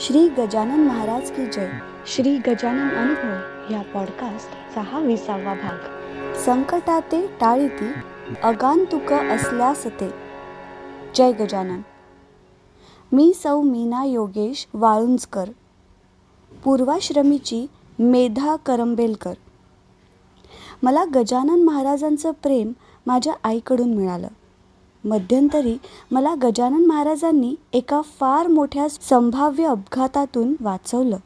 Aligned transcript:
श्री 0.00 0.28
गजानन 0.28 0.80
महाराज 0.80 1.30
की 1.30 1.46
जय. 1.46 1.70
श्री 2.06 2.38
गजानन 2.38 2.90
अनुभव 2.90 3.72
या 3.72 3.82
पॉडकास्टचा 3.82 4.80
हा 4.80 4.98
विसावा 4.98 5.54
भाग. 5.54 5.78
संकटाते 6.36 7.26
टाळीती 7.40 7.92
अगांतुक 8.42 9.12
असल्यास 9.12 9.86
ते 9.86 10.10
जय 11.14 11.32
गजानन. 11.32 11.80
मी 13.12 13.32
सौ 13.34 13.60
मीना 13.60 14.04
योगेश 14.04 14.66
वाळुंजकर 14.74 15.50
पूर्वाश्रमीची 16.64 17.66
मेधा 17.98 18.56
करंबेलकर. 18.56 19.34
मला 20.82 21.04
गजानन 21.14 21.62
महाराजांचं 21.62 22.30
प्रेम 22.30 22.72
माझ्या 23.06 23.34
आईकडून 23.44 23.94
मिळालं. 23.94 24.28
मध्यंतरी 25.04 25.76
मला 26.10 26.34
गजानन 26.42 26.84
महाराजांनी 26.86 27.54
एका 27.72 28.00
फार 28.20 28.46
मोठ्या 28.46 28.88
संभाव्य 28.88 29.64
अपघातातून 29.64 30.54
वाचवलं. 30.60 31.16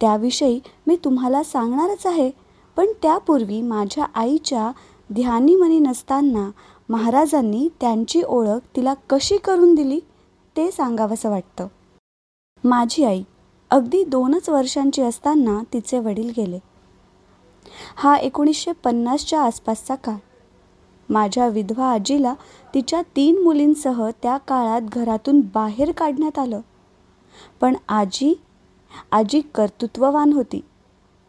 त्याविषयी 0.00 0.60
मी 0.86 0.96
तुम्हाला 0.96 1.42
सांगणारच 1.42 2.06
आहे 2.06 2.30
पण 2.76 2.92
त्यापूर्वी 3.02 3.60
माझ्या 3.62 4.04
आईच्या 4.14 4.70
ध्यानीमनी 5.10 5.78
नसताना 5.78 6.50
महाराजांनी 6.88 7.68
त्यांची 7.80 8.22
ओळख 8.22 8.76
तिला 8.76 8.94
कशी 9.10 9.36
करून 9.36 9.74
दिली 9.74 10.00
ते 10.56 10.70
सांगावंसं 10.70 11.30
वाटतं. 11.30 11.66
माझी 12.64 13.04
आई 13.04 13.22
अगदी 13.70 14.02
दोनच 14.04 14.48
वर्षांची 14.48 15.02
असताना 15.02 15.60
तिचे 15.72 15.98
वडील 15.98 16.32
गेले. 16.36 16.58
हा 17.96 18.16
एकोणीसशे 18.16 18.72
पन्नासच्या 18.72 19.42
आसपासचा 19.42 19.94
काळ. 19.94 20.16
माझ्या 21.08 21.46
विधवा 21.48 21.90
आजीला 21.92 22.34
तिच्या 22.74 23.02
तीन 23.16 23.42
मुलींसह 23.42 24.10
त्या 24.22 24.36
काळात 24.36 24.82
घरातून 24.82 25.40
बाहेर 25.54 25.92
काढण्यात 25.92 26.38
आलं. 26.38 26.60
पण 27.60 27.76
आजी 27.88 28.34
आजी 29.12 29.40
कर्तृत्ववान 29.54 30.32
होती. 30.32 30.60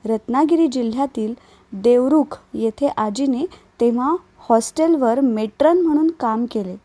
रत्नागिरी 0.06 0.68
जिल्ह्यातील 0.68 1.34
देवरुख 1.74 2.38
येथे 2.54 2.88
आजीने 2.88 3.46
तेव्हा 3.80 4.16
हॉस्टेलवर 4.38 5.20
मेट्रन 5.20 5.82
म्हणून 5.82 6.12
काम 6.12 6.46
केले 6.52 6.76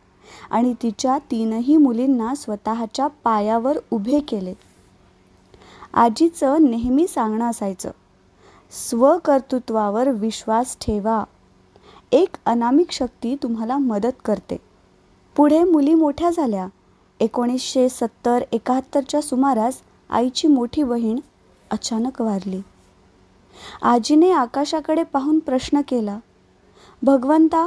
आणि 0.50 0.74
तिच्या 0.82 1.18
तीनही 1.30 1.76
मुलींना 1.76 2.34
स्वतःच्या 2.34 3.06
पायावर 3.06 3.78
उभे 3.90 4.20
केले. 4.20 4.54
आजीचं 5.94 6.56
नेहमी 6.60 7.06
सांगणं 7.06 7.50
असायचं 7.50 7.90
स्वकर्तृत्वावर 8.70 10.10
विश्वास 10.10 10.76
ठेवा. 10.80 11.24
एक 12.12 12.36
अनामिक 12.46 12.90
शक्ती 12.90 13.36
तुम्हाला 13.42 13.78
मदत 13.78 14.12
करते. 14.24 14.56
पुढे 15.36 15.64
मुली 15.64 15.94
मोठ्या 15.94 16.30
झाल्या. 16.30 16.68
एकोणीसशे 17.20 17.88
सत्तर 17.88 18.44
एकाहत्तरच्या 18.52 19.20
सुमारास 19.20 19.80
आईची 20.10 20.48
मोठी 20.48 20.82
बहीण 20.82 21.20
अचानक 21.70 22.22
वारली. 22.22 22.60
आजीने 23.82 24.32
आकाशाकडे 24.32 25.02
पाहून 25.02 25.38
प्रश्न 25.38 25.80
केला 25.88 26.18
भगवंता 27.02 27.66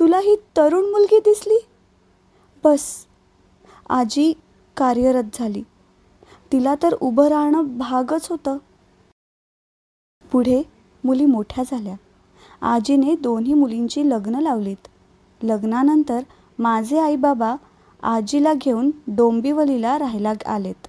तुला 0.00 0.18
ही 0.18 0.36
तरुण 0.56 0.84
मुलगी 0.84 1.18
दिसली? 1.18 1.66
बस. 2.64 3.06
आजी 3.88 4.32
कार्यरत 4.76 5.24
झाली. 5.34 5.62
तिला 6.52 6.74
तर 6.82 6.94
उभं 7.00 7.28
राहणं 7.28 7.78
भागच 7.78 8.28
होतं. 8.30 8.56
पुढे 10.32 10.62
मुली 11.04 11.24
मोठ्या 11.24 11.64
झाल्या. 11.70 11.96
आजीने 12.66 13.14
दोन्ही 13.16 13.54
मुलींची 13.54 14.08
लग्न 14.10 14.34
लावलीत. 14.34 14.88
लग्नानंतर 15.42 16.20
माझे 16.58 16.98
आई 16.98 17.16
बाबा 17.16 17.56
आजीला 18.02 18.52
घेऊन 18.54 18.90
डोंबिवलीला 19.06 19.98
राहायला 19.98 20.32
आलेत. 20.46 20.86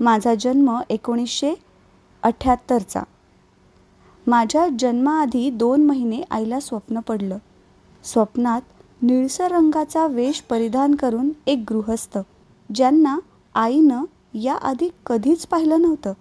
माझा 0.00 0.34
जन्म 0.34 0.80
एकोणीसशे 0.90 1.54
अठ्ठ्याहत्तरचा 2.22 3.02
माझ्या 4.26 4.66
जन्माआधी 4.78 5.50
दोन 5.50 5.86
महिने 5.86 6.22
आईला 6.30 6.60
स्वप्न 6.60 7.00
पडलं. 7.00 7.38
स्वप्नात 8.04 8.60
निळसर 9.02 9.52
रंगाचा 9.52 10.06
वेश 10.06 10.40
परिधान 10.40 10.94
करून 10.94 11.30
एक 11.46 11.64
गृहस्थ 11.68 12.18
ज्यांना 12.74 13.18
आईनं 13.54 14.04
याआधी 14.34 14.88
कधीच 15.06 15.46
पाहिलं 15.46 15.82
नव्हतं. 15.82 16.12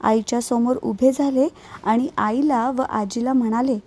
आईच्या 0.00 0.40
समोर 0.40 0.76
उभे 0.82 1.12
झाले 1.12 1.48
आणि 1.84 2.08
आईला 2.16 2.70
व 2.70 2.82
आजीला 2.82 3.32
म्हणाले 3.32 3.78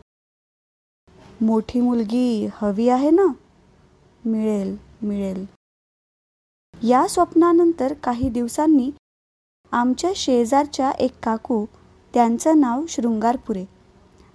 मोठी 1.42 1.82
मुलगी 1.82 2.48
हवी 2.54 2.90
आहे 2.90 3.10
ना? 3.12 3.26
मिळेल 4.26 4.78
मिळेल. 5.02 5.46
या 6.90 7.08
स्वप्नानंतर 7.08 7.94
काही 7.94 8.30
दिवसांनी 8.30 8.92
आमच्या 9.72 10.12
शेजारच्या 10.16 10.92
एक 10.92 11.12
काकू 11.24 11.66
त्यांचं 12.14 12.60
नाव 12.60 12.86
शृंगारपुरे 12.90 13.66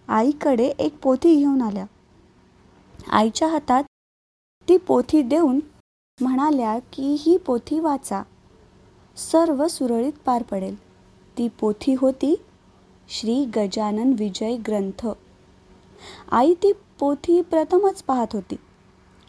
आईकडे 0.09 0.67
एक 0.79 0.99
पोथी 1.01 1.35
घेऊन 1.37 1.63
आल्या. 1.63 1.85
आईच्या 3.11 3.49
हातात 3.49 3.85
ती 4.69 4.77
पोथी 4.77 5.23
देऊन 5.23 5.61
म्हणाल्या 6.19 6.79
की 6.93 7.15
ही 7.21 7.37
पोथी 7.37 7.81
वाचा. 7.81 8.23
सर्व 9.17 9.67
सुरळीत 9.67 10.13
पार 10.25 10.43
पडेल. 10.43 10.86
ती 11.39 11.49
पोथी 11.49 11.95
होती 11.95 12.37
श्री 13.09 13.45
गजानन 13.45 14.13
विजय 14.19 14.57
ग्रंथ. 14.57 15.09
आई 16.31 16.55
ती 16.55 16.73
पोथी 16.73 17.41
प्रथमच 17.41 18.03
पाहत 18.03 18.27
होती. 18.33 18.57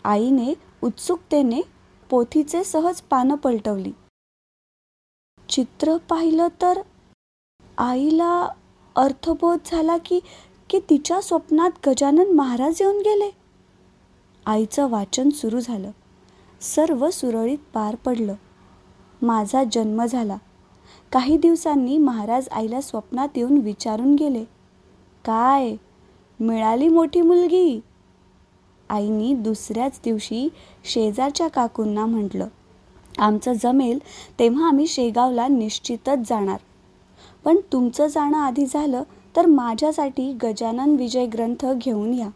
आईने 0.03 0.53
उत्सुकतेने 0.84 1.62
पोथीचे 2.09 2.63
सहज 2.63 3.01
पानं 3.01 3.35
पलटवली. 3.35 3.91
चित्र 5.50 5.97
पाहिलं 5.97 6.47
तर 6.62 6.81
आईला 7.78 8.50
अर्थबोध 8.96 9.57
झाला 9.66 9.97
की 9.97 10.19
की 10.69 10.79
तिच्या 10.79 11.22
स्वप्नात 11.22 11.72
गजानन 11.88 12.31
महाराज 12.35 12.81
येऊन 12.81 12.97
गेले. 12.97 13.31
आईचं 14.46 14.90
वाचन 14.90 15.29
सुरू 15.29 15.59
झालं. 15.59 15.91
सर्व 16.62 17.09
सुरळीत 17.09 17.57
पार 17.73 17.96
पडलं. 17.96 18.34
माझा 19.22 19.63
जन्म 19.72 20.06
झाला. 20.06 20.38
काही 21.17 21.38
दिवसांनी 21.38 21.97
महाराज 21.97 22.47
आईला 22.51 22.81
स्वप्नात 22.81 23.28
येऊन 23.35 23.57
विचारून 23.57 24.16
गेले 24.16 24.44
काय? 25.25 25.75
मिळाली 26.39 26.88
मोठी 26.88 27.22
मुलगी? 27.22 27.79
आईनी 28.89 29.33
दुसऱ्याच 29.33 30.00
दिवशी 30.03 30.50
शेजारच्या 30.83 31.47
काकूंना 31.47 32.05
म्हटलं 32.05 32.47
आमचं 33.17 33.53
जमेल 33.53 34.00
तेव्हा 34.39 34.67
आम्ही 34.67 34.88
शेगावला 34.88 35.47
निश्चितच 35.47 36.29
जाणार. 36.29 36.57
पण 37.45 37.57
तुमचं 37.72 38.07
जाणं 38.07 38.38
आधी 38.38 38.66
झालं 38.66 39.03
तर 39.35 39.45
माझ्यासाठी 39.45 40.31
गजानन 40.44 40.95
विजय 40.95 41.25
ग्रंथ 41.25 41.66
घेऊन 41.73 42.13
या. 42.13 42.29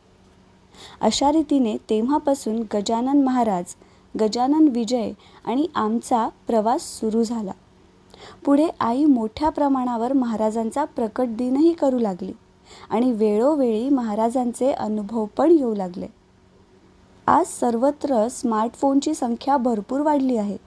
अशा 1.01 1.31
रीतीने 1.31 1.77
तेव्हापासून 1.89 2.63
गजानन 2.73 3.23
महाराज 3.23 3.75
गजानन 4.19 4.67
विजय 4.67 5.11
आणि 5.45 5.67
आमचा 5.75 6.29
प्रवास 6.47 6.99
सुरू 6.99 7.23
झाला. 7.23 7.51
पुढे 8.45 8.67
आई 8.79 9.05
मोठ्या 9.05 9.49
प्रमाणावर 9.49 10.13
महाराजांचा 10.13 10.85
प्रकट 10.85 11.35
दिनही 11.37 11.73
करू 11.73 11.99
लागली 11.99 12.31
आणि 12.89 13.11
वेळोवेळी 13.11 13.89
महाराजांचे 13.89 14.71
अनुभव 14.71 15.25
पण 15.37 15.51
येऊ 15.51 15.73
लागले. 15.75 16.07
आज 17.27 17.45
सर्वत्र 17.49 18.27
स्मार्टफोनची 18.31 19.13
संख्या 19.13 19.57
भरपूर 19.57 20.01
वाढली 20.01 20.37
आहे. 20.37 20.57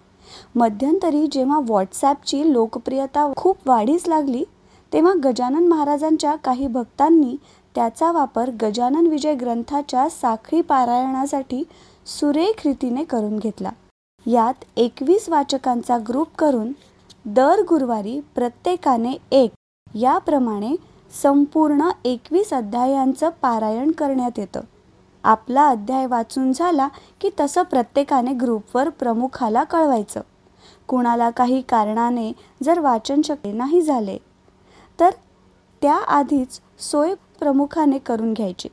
मध्यंतरी 0.54 1.26
जेव्हा 1.32 1.59
व्हॉट्सॲपची 1.60 2.53
लोकप्रियता 2.53 3.26
खूप 3.37 3.69
वाढीस 3.69 4.06
लागली 4.09 4.44
तेव्हा 4.93 5.12
गजानन 5.25 5.66
महाराजांच्या 5.69 6.34
काही 6.44 6.66
भक्तांनी 6.66 7.37
त्याचा 7.75 8.10
वापर 8.12 8.50
गजानन 8.60 9.06
विजय 9.06 9.34
ग्रंथाच्या 9.34 10.09
साखळी 10.10 10.60
पारायणासाठी 10.60 11.62
सुरेख 12.06 12.66
रीतीने 12.66 13.04
करून 13.04 13.38
घेतला. 13.38 13.70
यात 14.26 14.64
एकवीस 14.76 15.28
वाचकांचा 15.28 15.98
ग्रुप 16.09 16.28
करून 16.38 16.73
दर 17.26 17.61
गुरुवारी 17.69 18.21
प्रत्येकाने 18.35 19.12
एक 19.32 19.53
याप्रमाणे 19.94 20.75
संपूर्ण 21.23 21.88
एकवीस 22.05 22.53
अध्यायांचं 22.53 23.29
पारायण 23.43 23.91
करण्यात 23.91 24.38
येतं. 24.38 24.61
आपला 25.23 25.69
अध्याय 25.69 26.06
वाचून 26.06 26.53
झाला 26.53 26.88
की 27.21 27.31
तसं 27.41 27.62
प्रत्येकाने 27.62 28.32
ग्रुपवर 28.32 28.88
प्रमुखाला 28.88 29.65
कळवायचं. 29.65 30.21
कुणाला 30.88 31.31
काही 31.31 31.61
कारणाने 31.61 32.32
जर 32.62 32.79
वाचन 32.79 33.23
शक्य 33.23 33.53
नाही 33.53 33.82
झाले 33.82 34.19
तर 35.00 35.11
त्याआधीच 35.82 36.61
सोय 36.79 37.15
प्रमुखाने 37.41 37.99
करून 37.99 38.32
घ्यायची. 38.32 38.69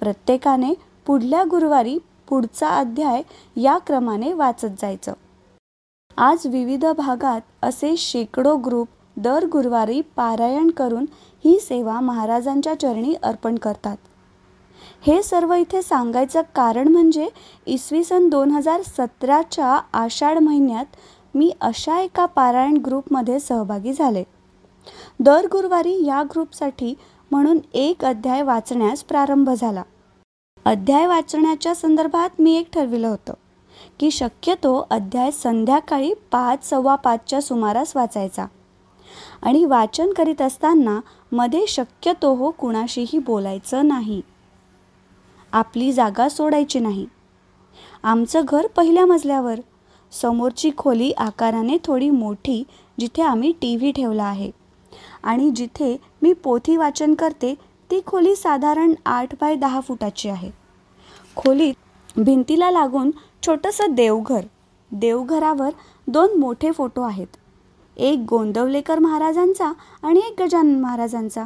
प्रत्येकाने 0.00 0.74
पुढल्या 1.06 1.44
गुरुवारी 1.44 1.98
पुढचा 2.28 2.68
अध्याय 2.68 3.22
या 3.56 3.78
क्रमाने 3.78 4.32
वाचत 4.32 4.80
जायचं. 4.82 5.12
आज 6.20 6.46
विविध 6.46 6.84
भागात 6.86 7.40
असे 7.62 7.96
शेकडो 7.96 8.56
ग्रुप 8.56 8.88
दर 9.16 9.44
गुरुवारी 9.44 10.00
पारायण 10.16 10.70
करून 10.70 11.04
ही 11.44 11.58
सेवा 11.60 12.00
महाराजांच्या 12.00 12.74
चरणी 12.80 13.14
अर्पण 13.22 13.56
करतात. 13.56 13.96
हे 15.06 15.22
सर्व 15.22 15.54
इथे 15.54 15.82
सांगायचं 15.82 16.42
कारण 16.54 16.88
म्हणजे 16.88 17.28
इसवी 17.66 18.04
सन 18.04 18.28
दोन 18.28 18.50
हजार 18.50 18.82
सतराच्या 18.82 19.78
आषाढ 19.92 20.38
महिन्यात 20.38 20.96
मी 21.34 21.52
अशा 21.60 22.00
एका 22.00 22.26
पारायण 22.26 22.76
ग्रुपमध्ये 22.76 23.40
सहभागी 23.40 23.92
झाले. 23.92 24.24
दर 25.20 25.46
गुरुवारी 25.52 25.96
या 26.06 26.22
ग्रुपसाठी 26.22 26.94
म्हणून 27.30 27.58
एक 27.74 28.04
अध्याय 28.04 28.42
वाचण्यास 28.42 29.04
प्रारंभ 29.04 29.50
झाला. 29.50 29.82
अध्याय 30.64 31.06
वाचण्याच्या 31.06 31.74
संदर्भात 31.74 32.40
मी 32.40 32.58
एक 32.58 32.72
ठरविलं 32.72 33.08
होतं. 33.08 33.34
की 34.00 34.10
शक्यतो 34.10 34.86
अध्याय 34.90 35.30
संध्याकाळी 35.30 36.14
पाच 36.32 36.70
सव्वा 36.70 36.94
पाचच्या 36.94 37.40
सुमारास 37.42 37.96
वाचायचा. 37.96 38.46
आणि 39.42 39.64
वाचन 39.64 40.12
करीत 40.12 40.42
असताना 40.42 41.00
मध्ये 41.32 41.66
शक्यतो 41.68 42.34
हो 42.34 42.50
कुणाशीही 42.50 43.18
बोलायचं 43.18 43.88
नाही. 43.88 44.20
आपली 45.52 45.92
जागा 45.92 46.28
सोडायची 46.28 46.80
नाही. 46.80 47.06
आमचं 48.02 48.40
घर 48.48 48.66
पहिल्या 48.66 49.06
मजल्यावर. 49.06 49.60
समोरची 50.12 50.70
खोली 50.76 51.12
आकाराने 51.12 51.76
थोडी 51.84 52.10
मोठी 52.10 52.64
जिथे 53.00 53.22
आम्ही 53.22 53.52
टी 53.52 53.76
व्ही 53.76 53.92
ठेवला 53.92 54.24
आहे. 54.24 54.50
आणि 55.22 55.50
जिथे 55.50 55.96
मी 56.22 56.32
पोथी 56.32 56.76
वाचन 56.76 57.14
करते 57.14 57.54
ती 57.90 58.00
खोली 58.06 58.36
साधारण 58.36 58.94
आठ 59.06 59.34
बाय 59.34 59.54
दहा 59.54 59.80
फुटाची 59.80 60.28
आहे. 60.28 60.50
खोलीत 61.36 61.74
भिंतीला 62.16 62.70
लागून 62.70 63.10
छोटंसं 63.46 63.94
देवघर. 63.94 64.40
देवघरावर 64.92 65.70
दोन 66.06 66.38
मोठे 66.38 66.70
फोटो 66.70 67.02
आहेत. 67.02 67.26
एक 67.96 68.26
गोंदवलेकर 68.28 68.98
महाराजांचा 68.98 69.72
आणि 70.02 70.20
एक 70.20 70.42
गजानन 70.42 70.80
महाराजांचा. 70.80 71.44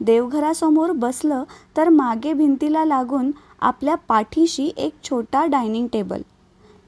देवघरासमोर 0.00 0.90
बसलं 0.90 1.44
तर 1.76 1.88
मागे 1.88 2.32
भिंतीला 2.32 2.84
लागून 2.84 3.30
आपल्या 3.60 3.94
पाठीशी 3.94 4.70
एक 4.76 4.94
छोटा 5.04 5.46
डायनिंग 5.46 5.86
टेबल. 5.92 6.22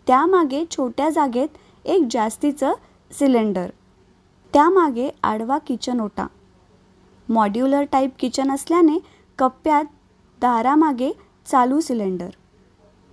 त्यामागे 0.07 0.65
छोट्या 0.71 1.11
जागेत 1.11 1.49
एक 1.85 2.07
जास्तीचं 2.11 2.73
सिलेंडर. 3.11 3.71
त्यामागे 4.53 5.11
आडवा 5.23 5.59
किचन 5.59 6.01
ओटा. 6.01 6.27
मॉड्युलर 7.29 7.85
टाईप 7.93 8.11
किचन 8.19 8.51
असल्याने 8.51 8.99
कप्प्यात 9.39 9.85
दारामागे 10.41 11.13
चालू 11.47 11.81
सिलेंडर. 11.81 12.29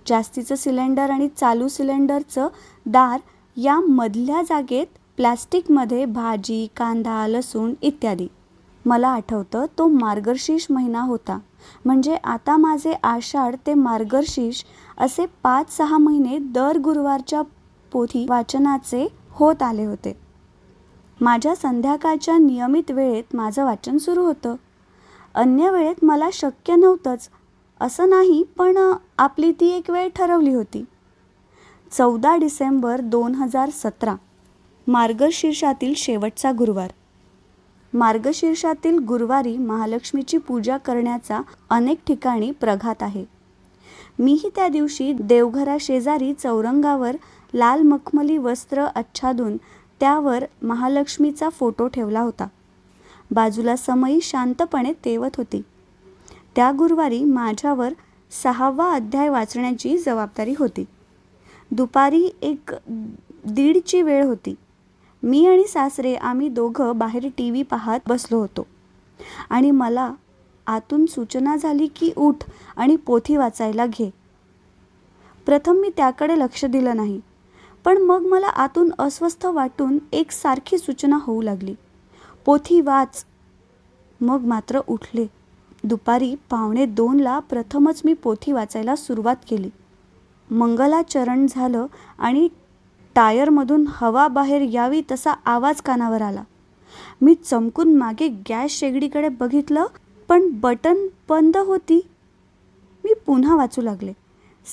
जास्तीचं 0.06 0.54
सिलेंडर 0.54 1.10
आणि 1.10 1.28
चालू 1.36 1.68
सिलेंडरचं 1.68 2.48
दार 2.86 3.20
या 3.56 3.80
मधल्या 3.80 4.42
जागेत 4.42 4.86
प्लॅस्टिकमध्ये 5.16 6.04
भाजी 6.04 6.68
कांदा 6.76 7.26
लसूण 7.26 7.74
इत्यादी. 7.82 8.26
मला 8.84 9.08
आठवतं 9.08 9.64
तो 9.78 9.86
मार्गशीर्ष 9.86 10.66
महिना 10.70 11.00
होता. 11.00 11.38
म्हणजे 11.84 12.14
आता 12.14 12.56
माझे 12.56 12.92
आषाढ 13.02 13.56
ते 13.66 13.74
मार्गशीर्ष 13.74 14.64
असे 14.98 15.26
पाच 15.42 15.76
सहा 15.76 15.98
महिने 15.98 16.38
दर 16.38 16.78
गुरुवारच्या 16.78 17.42
पोथी 17.92 18.26
वाचनाचे 18.28 19.08
होत 19.30 19.62
आले 19.62 19.84
होते. 19.84 20.16
माझ्या 21.20 21.54
संध्याकाळच्या 21.56 22.38
नियमित 22.38 22.90
वेळेत 22.90 23.36
माझं 23.36 23.64
वाचन 23.64 23.98
सुरू 23.98 24.24
होतं. 24.24 24.54
अन्य 25.34 25.70
वेळेत 25.70 26.04
मला 26.04 26.28
शक्य 26.32 26.76
नव्हतंच. 26.76 27.28
असं 27.80 28.08
नाही 28.08 28.42
पण 28.58 28.78
आपली 29.18 29.52
ती 29.52 29.68
एक 29.68 29.90
वेळ 29.90 30.08
ठरवली 30.16 30.54
होती. 30.54 30.84
चौदा 31.90 32.36
डिसेंबर 32.36 33.00
दोन 33.00 33.34
हजार 33.34 33.70
सतरा 33.72 34.14
मार्गशीर्षातील 34.86 35.94
शेवटचा 35.96 36.52
गुरुवार. 36.52 36.90
मार्गशीर्षातील 37.94 38.98
गुरुवारी 38.98 39.56
महालक्ष्मीची 39.58 40.38
पूजा 40.38 40.76
करण्याचा 40.76 41.40
अनेक 41.70 41.98
ठिकाणी 42.06 42.50
प्रघात 42.50 43.02
आहे. 43.02 43.24
मीही 44.18 44.50
त्या 44.56 44.68
दिवशी 44.68 45.12
देवघरा 45.12 45.76
शेजारी 45.80 46.32
चौरंगावर 46.32 47.16
लाल 47.54 47.82
मखमली 47.82 48.38
वस्त्र 48.38 48.84
आच्छादून 48.94 49.56
त्यावर 50.00 50.44
महालक्ष्मीचा 50.62 51.48
फोटो 51.48 51.88
ठेवला 51.88 52.20
होता. 52.20 52.46
बाजूला 53.30 53.76
समयी 53.76 54.20
शांतपणे 54.22 54.92
तेवत 55.04 55.36
होती. 55.36 55.62
त्या 56.56 56.72
गुरुवारी 56.72 57.24
माझ्यावर 57.24 57.92
सहावा 58.42 58.92
अध्याय 58.92 59.28
वाचण्याची 59.28 59.98
जबाबदारी 59.98 60.54
होती. 60.58 60.84
दुपारी 61.70 62.30
एक 62.42 62.70
दीडची 63.44 64.02
वेळ 64.02 64.24
होती. 64.24 64.54
मी 65.22 65.46
आणि 65.46 65.64
सासरे 65.64 66.14
आम्ही 66.14 66.48
दोघं 66.48 66.98
बाहेर 66.98 67.28
टी 67.38 67.50
व्ही 67.50 67.62
पाहत 67.62 68.00
बसलो 68.08 68.38
होतो. 68.38 68.66
आणि 69.50 69.70
मला 69.70 70.12
आतून 70.66 71.06
सूचना 71.06 71.56
झाली 71.56 71.86
की 71.86 72.12
उठ 72.16 72.44
आणि 72.76 72.96
पोथी 72.96 73.36
वाचायला 73.36 73.86
घे. 73.86 74.10
प्रथम 75.46 75.72
मी 75.72 75.90
त्याकडे 75.96 76.38
लक्ष 76.38 76.64
दिलं 76.64 76.96
नाही 76.96 77.20
पण 77.84 77.98
मग 77.98 78.26
मला 78.26 78.46
आतून 78.46 78.90
अस्वस्थ 78.98 79.46
वाटून 79.46 79.98
एक 80.12 80.30
सारखी 80.30 80.78
सूचना 80.78 81.18
होऊ 81.22 81.42
लागली. 81.42 81.74
पोथी 82.44 82.80
वाच. 82.80 83.24
मग 84.20 84.44
मात्र 84.44 84.80
उठले. 84.88 85.26
दुपारी 85.84 86.34
पावणे 86.50 86.86
दोनला 86.86 87.38
प्रथमच 87.38 88.02
मी 88.04 88.14
पोथी 88.14 88.52
वाचायला 88.52 88.96
सुरुवात 88.96 89.36
केली. 89.48 89.70
मंगलाचरण 90.50 91.46
झालं 91.50 91.86
आणि 92.18 92.48
टायरमधून 93.14 93.84
हवा 93.88 94.28
बाहेर 94.28 94.60
यावी 94.60 95.02
तसा 95.10 95.32
आवाज 95.44 95.80
कानावर 95.80 96.22
आला. 96.22 96.42
मी 97.20 97.34
चमकून 97.34 97.94
मागे 97.94 98.28
गॅस 98.28 98.70
शेगडीकडे 98.70 99.28
बघितलं 99.28 99.86
पण 100.28 100.42
बटन 100.50 100.96
बंद 101.28 101.56
होती. 101.56 102.06
मी 103.04 103.14
पुन्हा 103.26 103.56
वाचू 103.56 103.82
लागले. 103.82 104.12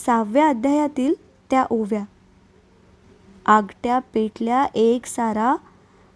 सहाव्या 0.06 0.48
अध्यायातील 0.48 1.13
त्या 1.50 1.65
ओव्या. 1.69 2.04
आगट्या 3.45 4.00
पेटल्या 4.00 4.63
एक 4.63 5.06
सारा 5.06 5.56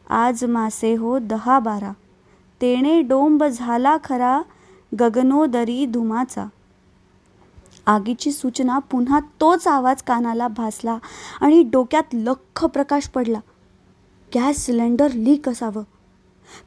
आज 0.09 0.43
मासे 0.43 0.95
हो 0.95 1.19
दहा 1.19 1.59
बारा. 1.59 1.91
तेणे 2.61 3.01
डोंब 3.01 3.43
झाला 3.43 3.97
खरा 4.03 4.41
गगनोदरी 4.99 5.85
धुमाचा. 5.85 6.45
आगीची 7.85 8.31
सूचना 8.31 8.79
पुन्हा 8.79 9.19
तोच 9.19 9.67
आवाज 9.67 10.01
कानाला 10.01 10.47
भासला 10.47 10.97
आणि 11.41 11.63
डोक्यात 11.63 12.03
लख 12.13 12.65
प्रकाश 12.65 13.07
पडला. 13.07 13.39
गॅस 14.35 14.57
सिलेंडर 14.57 15.11
लीक 15.11 15.49
असावं. 15.49 15.83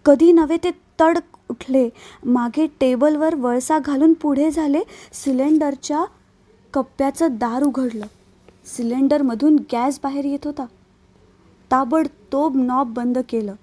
कधी 0.04 0.32
नव्हे 0.32 0.56
ते 0.56 0.70
तड 0.70 1.18
उठले. 1.50 1.88
मागे 2.24 2.66
टेबलवर 2.66 3.34
वळसा 3.34 3.78
घालून 3.78 4.12
पुढे 4.12 4.50
झाले 4.50 4.80
सिलेंडरच्या 5.12 6.04
कप्प्याचं 6.74 7.26
दार 7.30 7.62
उघडलं. 7.62 8.06
सिलेंडरमधून 8.66 9.56
गॅस 9.72 10.00
बाहेर 10.02 10.24
येत 10.24 10.46
होता. 10.46 10.66
ताबडतोब 11.70 12.56
नॉब 12.56 12.94
बंद 12.94 13.18
केलं. 13.28 13.54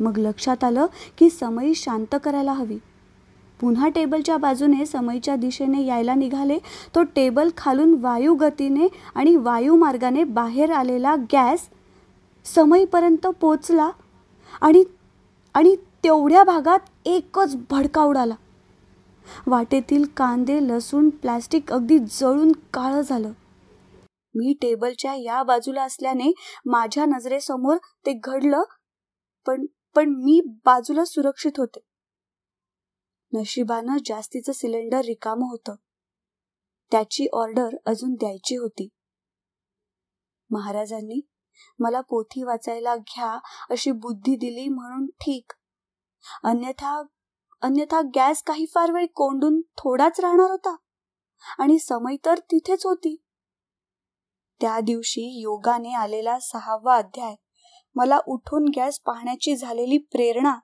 मग 0.00 0.18
लक्षात 0.18 0.64
आलं 0.64 0.86
की 1.18 1.30
समयी 1.30 1.74
शांत 1.74 2.14
करायला 2.24 2.52
हवी. 2.52 2.78
पुन्हा 3.60 3.88
टेबलच्या 3.88 4.36
बाजूने 4.36 4.86
समयच्या 4.86 5.36
दिशेने 5.36 5.84
यायला 5.84 6.14
निघाले. 6.14 6.58
तो 6.94 7.02
टेबल 7.16 7.48
खालून 7.56 7.94
वायू 8.00 8.34
गतीने 8.34 8.88
आणि 9.14 9.34
वायुमार्गाने 9.36 10.24
बाहेर 10.24 10.70
आलेला 10.72 11.14
गॅस 11.32 11.68
समयपर्यंत 12.46 13.26
पोचला 13.40 13.90
आणि 14.60 14.82
आणि 15.54 15.74
तेवढ्या 16.04 16.42
भागात 16.44 16.90
एकच 17.04 17.54
भडका 17.70 18.02
उडाला 18.04 18.34
वाटेतील 19.46 20.04
कांदे 20.16 20.58
लसूण 20.62 21.08
प्लॅस्टिक 21.10 21.72
अगदी 21.72 21.98
जळून 21.98 22.52
काळं 22.74 23.00
झालं. 23.00 23.30
मी 24.34 24.52
टेबलच्या 24.62 25.14
या 25.14 25.42
बाजूला 25.42 25.82
असल्याने 25.82 26.32
माझ्या 26.66 27.04
नजरेसमोर 27.06 27.76
ते 28.06 28.12
घडलं 28.14 28.62
पण 29.46 29.64
पण 29.96 30.14
मी 30.16 30.40
बाजूला 30.66 31.04
सुरक्षित 31.04 31.58
होते. 31.58 31.80
नशिबानं 33.34 33.96
जास्तीचं 34.04 34.52
सिलेंडर 34.52 35.00
रिकामं 35.00 35.46
होतं. 35.46 35.74
त्याची 36.92 37.26
ऑर्डर 37.32 37.76
अजून 37.86 38.14
द्यायची 38.14 38.56
होती. 38.56 38.88
महाराजांनी 40.50 41.20
मला 41.78 42.00
पोथी 42.00 42.42
वाचायला 42.42 42.96
घ्या 42.96 43.38
अशी 43.70 43.90
बुद्धी 43.90 44.36
दिली 44.36 44.68
म्हणून 44.68 45.06
ठीक. 45.06 45.52
अन्यथा 46.44 47.02
अन्यथा 47.62 48.00
गॅस 48.14 48.42
काही 48.42 48.66
फार 48.66 48.92
वेळ 48.92 49.06
कोंडून 49.14 49.60
थोडाच 49.60 50.20
राहणार 50.20 50.50
होता 50.50 50.76
आणि 51.58 51.78
समय 51.78 52.16
तर 52.24 52.38
तिथेच 52.38 52.86
होती. 52.86 53.16
त्या 54.60 54.80
दिवशी 54.80 55.40
योगाने 55.40 55.92
आलेला 55.92 56.38
सहावा 56.38 56.96
अध्याय 56.96 57.34
मला 57.94 58.18
उठून 58.26 58.64
गॅस 58.76 58.98
पाहण्याची 59.00 59.56
झालेली 59.56 59.98
प्रेरणा 59.98 60.54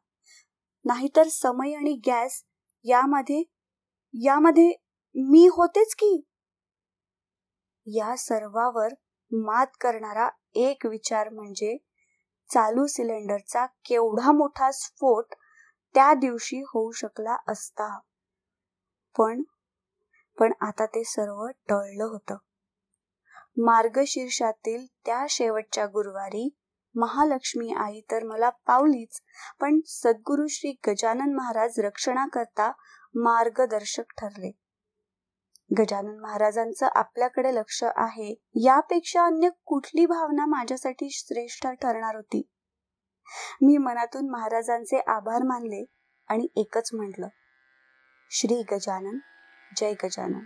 नाहीतर 0.85 1.29
समय 1.29 1.75
आणि 1.75 2.01
गॅस 2.07 2.43
यामध्ये 2.85 3.43
यामध्ये 4.15 4.73
मी 5.15 5.47
होतेच 5.47 5.95
की? 5.95 6.27
या 7.87 8.17
सर्वावर 8.17 8.89
मात 9.33 9.67
करणारा 9.81 10.29
एक 10.55 10.87
विचार 10.87 11.29
म्हणजे 11.29 11.77
चालू 12.51 12.87
सिलेंडरचा 12.87 13.67
केवढा 13.67 14.33
मोठा 14.33 14.71
स्फोट 14.71 15.35
त्या 15.95 16.15
दिवशी 16.15 16.61
होऊ 16.61 16.91
शकला 16.91 17.37
असता. 17.49 17.99
पण 19.19 19.43
पण 20.39 20.53
आता 20.61 20.87
ते 20.87 21.05
सर्व 21.05 21.47
टळलं 21.69 22.05
होतं. 22.05 22.37
मार्गशीर्षातील 23.57 24.87
त्या 25.07 25.27
शेवटच्या 25.31 25.87
गुरुवारी 25.87 26.49
महालक्ष्मी 26.95 27.73
आई 27.73 28.01
तर 28.11 28.25
मला 28.25 28.49
पावलीच 28.67 29.21
पण 29.61 29.81
सद्गुरु 29.87 30.47
श्री 30.51 30.73
गजानन 30.89 31.35
महाराज 31.35 31.79
रक्षणाकरता 31.81 32.71
मार्गदर्शक 33.15 34.13
ठरले. 34.19 34.51
गजानन 35.71 36.19
महाराजांचं 36.21 36.89
आपल्याकडे 36.95 37.55
लक्ष 37.55 37.83
आहे 37.85 38.33
यापेक्षा 38.65 39.25
अन्य 39.25 39.49
कुठली 39.67 40.07
भावना 40.07 40.47
माझ्यासाठी 40.47 41.09
श्रेष्ठ 41.11 41.67
ठरणार 41.83 42.17
होती? 42.17 42.43
मी 43.63 43.77
मनातून 43.79 44.31
महाराजांचे 44.31 45.01
आभार 45.09 45.43
मानले 45.43 45.85
आणि 46.29 46.47
एकच 46.57 46.91
म्हटलं 46.95 47.29
श्री 48.31 48.63
गजानन 48.73 49.19
जय 49.77 49.93
गजानन 50.05 50.45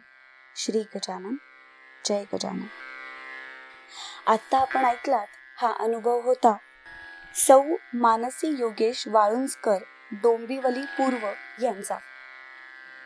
श्री 0.57 0.83
गजानन 0.95 1.37
जय 2.05 2.25
गजानन. 2.33 2.67
आता 4.27 4.59
आपण 4.59 4.85
ऐकलात 4.85 5.27
हा 5.57 5.73
अनुभव 5.79 6.21
होता. 6.21 6.57
सौ 7.35 7.63
मानसी 7.95 8.57
योगेश 8.59 9.09
वाळुंजकर 9.09 9.79
डोंबिवली 10.13 10.83
पूर्व 10.83 11.29
यांचा. 11.63 11.99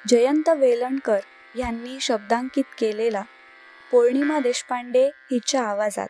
जयंत 0.08 0.48
वेलणकर 0.48 1.18
यांनी 1.56 2.00
शब्दांकित 2.00 2.64
केलेला 2.78 3.22
पौर्णिमा 3.92 4.38
देशपांडे 4.38 5.06
हिच्या 5.06 5.62
आवाजात 5.62 6.08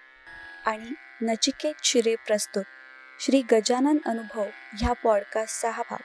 आणि 0.66 0.94
नचिकेत 1.22 1.74
शिरे 1.84 2.14
प्रस्तुत. 2.14 2.64
श्री 3.20 3.42
गजानन 3.42 3.98
अनुभव 4.06 4.46
ह्या 4.78 4.92
पॉडकास्टचा 4.92 5.70
हा 5.70 5.82
भाग. 5.90 6.02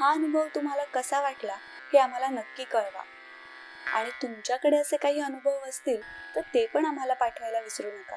हा 0.00 0.10
अनुभव 0.10 0.46
तुम्हाला 0.54 0.84
कसा 0.84 1.20
वाटला 1.20 1.54
हे 1.92 1.98
आम्हाला 1.98 2.28
नक्की 2.28 2.64
कळवा. 2.64 3.02
आणि 3.92 4.10
तुमच्याकडे 4.22 4.76
असे 4.76 4.96
काही 4.96 5.20
अनुभव 5.20 5.58
असतील 5.68 6.00
तर 6.34 6.40
ते 6.40 6.66
पण 6.66 6.86
आम्हाला 6.86 7.14
पाठवायला 7.14 7.60
विसरू 7.60 7.88
नका. 7.88 8.16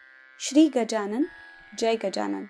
श्री 0.43 0.69
गजानन 0.75 1.25
जय 1.79 1.95
गजानन। 1.95 2.45